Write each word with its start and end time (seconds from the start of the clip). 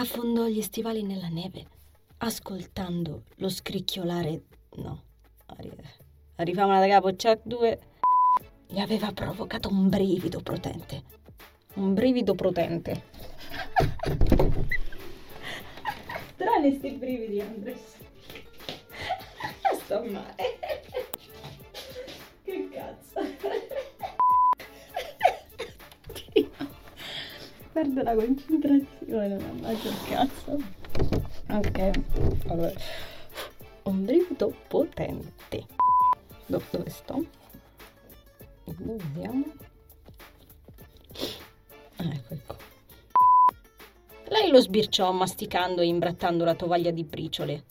affondò 0.00 0.46
gli 0.46 0.62
stivali 0.62 1.02
nella 1.02 1.28
neve, 1.28 1.66
ascoltando 2.18 3.24
lo 3.36 3.48
scricchiolare. 3.48 4.42
No, 4.76 5.02
arri- 5.46 5.72
arrivavano 6.36 6.80
da 6.80 6.86
capo, 6.86 7.14
c'è 7.14 7.38
due. 7.42 7.78
Gli 8.68 8.78
aveva 8.78 9.12
provocato 9.12 9.68
un 9.68 9.88
brivido 9.88 10.40
potente. 10.40 11.02
Un 11.74 11.94
brivido 11.94 12.34
potente. 12.34 13.04
Strani 16.34 16.76
sti 16.76 16.90
brividi, 16.90 17.40
Andres. 17.40 17.96
Sto 19.82 20.04
male. 20.04 20.57
Perdo 27.78 28.02
la 28.02 28.12
concentrazione, 28.16 29.38
mannaggia 29.38 29.88
il 29.88 30.04
cazzo. 30.08 30.60
Ok, 31.48 31.90
allora. 32.48 32.72
Un 33.84 34.04
brivido 34.04 34.52
potente. 34.66 35.64
Do- 36.46 36.60
dove 36.72 36.90
sto? 36.90 37.24
Vediamo. 38.64 39.44
Ah, 41.98 42.12
ecco, 42.12 42.34
ecco. 42.34 42.56
Lei 44.24 44.50
lo 44.50 44.60
sbirciò 44.60 45.12
masticando 45.12 45.80
e 45.80 45.86
imbrattando 45.86 46.44
la 46.44 46.56
tovaglia 46.56 46.90
di 46.90 47.04
briciole. 47.04 47.62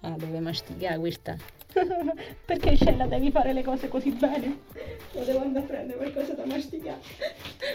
Ah, 0.00 0.16
deve 0.16 0.40
masticare 0.40 0.98
questa. 0.98 1.36
Perché 2.44 2.76
Scella 2.76 3.06
devi 3.06 3.30
fare 3.30 3.52
le 3.52 3.62
cose 3.62 3.88
così 3.88 4.10
bene? 4.10 4.62
Lo 5.12 5.22
devo 5.24 5.40
andare 5.40 5.64
a 5.64 5.68
prendere 5.68 5.98
qualcosa 5.98 6.32
da 6.34 6.46
masticare. 6.46 7.00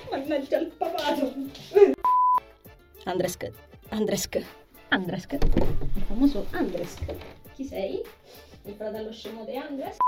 Mannaggia 0.09 0.58
il 0.59 0.67
papato. 0.67 1.34
Andresk, 3.05 3.52
Andresk, 3.89 4.41
Andresk, 4.88 5.34
il 5.34 6.03
famoso 6.07 6.45
Andresk. 6.52 7.02
Chi 7.53 7.66
sei? 7.66 8.02
Il 8.64 8.73
fratello 8.75 9.11
scemo 9.11 9.44
di 9.44 9.58
Andresk? 9.58 10.00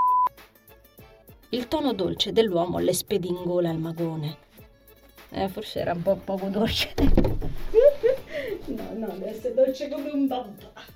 Il 1.50 1.68
tono 1.68 1.92
dolce 1.92 2.32
dell'uomo 2.32 2.78
le 2.78 2.94
spedì 2.94 3.28
in 3.28 3.42
gola 3.44 3.68
al 3.68 3.78
magone. 3.78 4.38
Eh, 5.28 5.48
forse 5.48 5.80
era 5.80 5.92
un 5.92 6.02
po' 6.02 6.16
poco 6.16 6.48
dolce. 6.48 6.94
no, 8.64 8.92
no, 8.94 9.06
deve 9.08 9.28
essere 9.28 9.52
dolce 9.52 9.88
come 9.88 10.10
un 10.10 10.26
babà. 10.26 10.94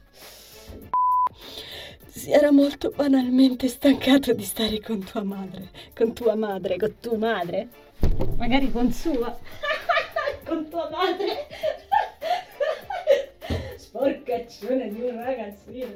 Si 2.08 2.32
era 2.32 2.50
molto 2.50 2.90
banalmente 2.96 3.68
stancato 3.68 4.32
di 4.32 4.44
stare 4.44 4.80
con 4.80 5.04
tua 5.04 5.22
madre. 5.22 5.68
Con 5.94 6.14
tua 6.14 6.34
madre, 6.34 6.78
con 6.78 6.94
tua 6.98 7.18
madre? 7.18 7.68
Magari 8.36 8.72
con 8.72 8.90
sua. 8.90 9.38
con 10.50 10.68
tua 10.68 10.88
madre. 10.90 11.46
Sporcaccione 14.30 14.88
di 14.90 15.00
un 15.00 15.24
ragazzino. 15.24 15.94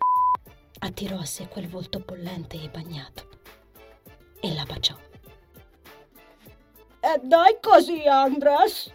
Attirò 0.80 1.18
a 1.18 1.24
sé 1.24 1.46
quel 1.46 1.68
volto 1.68 2.00
bollente 2.00 2.60
e 2.60 2.68
bagnato 2.68 3.28
e 4.40 4.52
la 4.52 4.64
baciò. 4.64 4.96
E 6.98 7.20
dai 7.22 7.58
così, 7.60 8.02
Andres! 8.08 8.92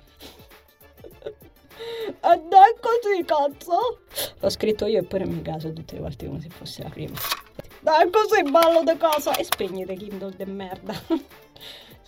E 0.98 2.20
dai 2.22 2.74
così, 2.82 3.24
cazzo! 3.24 4.00
L'ho 4.40 4.50
scritto 4.50 4.86
io 4.88 5.00
e 5.00 5.04
poi 5.04 5.22
non 5.22 5.30
mi 5.30 5.42
caso 5.42 5.72
tutte 5.72 5.96
le 5.96 6.02
volte 6.02 6.28
come 6.28 6.42
se 6.42 6.50
fosse 6.50 6.84
la 6.84 6.90
prima. 6.90 7.18
Dai 7.80 8.10
così, 8.10 8.44
ballo 8.44 8.84
di 8.84 8.98
casa! 8.98 9.34
E 9.38 9.46
spegnete 9.46 9.94
Kindle 9.96 10.36
de 10.36 10.46
merda. 10.46 10.94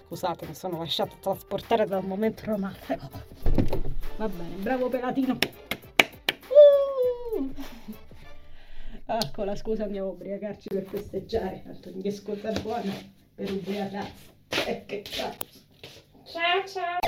Scusate, 0.03 0.45
mi 0.47 0.53
sono 0.53 0.79
lasciato 0.79 1.15
trasportare 1.21 1.85
dal 1.85 2.03
momento 2.03 2.43
romantico. 2.43 3.09
Va 4.17 4.27
bene, 4.27 4.55
bravo 4.55 4.89
pelatino. 4.89 5.37
Con 9.33 9.45
la 9.45 9.55
scusa 9.57 9.83
andiamo 9.83 10.07
a 10.07 10.11
ubriacarci 10.11 10.69
per 10.69 10.85
festeggiare. 10.85 11.63
Tanto 11.65 11.91
mi 11.93 12.11
scusa 12.11 12.51
buona 12.61 12.93
per 13.35 13.51
ubriacarsi. 13.51 14.29
Eh, 14.67 14.85
che 14.85 15.01
cazzo. 15.01 15.47
Ciao 16.23 16.65
ciao. 16.65 16.99